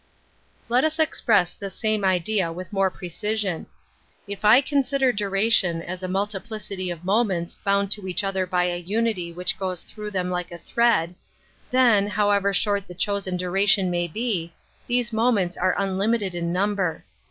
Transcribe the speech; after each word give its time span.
Let 0.67 0.83
us 0.83 0.97
express 0.97 1.53
the 1.53 1.69
same 1.69 2.03
idea 2.03 2.51
with 2.51 2.73
more 2.73 2.89
precision. 2.89 3.67
If 4.27 4.43
I 4.43 4.59
consider 4.59 5.11
duration 5.13 5.83
as 5.83 6.01
a 6.01 6.07
multiplicity 6.07 6.89
of 6.89 7.05
moments 7.05 7.53
bound 7.53 7.91
to 7.91 8.07
each 8.07 8.23
other 8.23 8.47
by 8.47 8.63
a 8.63 8.77
unity 8.79 9.31
which 9.31 9.59
goes 9.59 9.83
through 9.83 10.09
them 10.09 10.31
like 10.31 10.51
a 10.51 10.57
thread, 10.57 11.13
then, 11.69 12.07
however 12.07 12.51
short 12.51 12.87
the 12.87 12.95
chosen 12.95 13.37
duration 13.37 13.91
may 13.91 14.07
be, 14.07 14.55
these 14.87 15.13
moments 15.13 15.55
are 15.55 15.77
un 15.77 15.99
limited 15.99 16.33
in 16.33 16.51
number. 16.51 17.05